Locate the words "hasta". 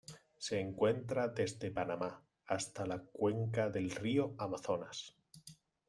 2.47-2.87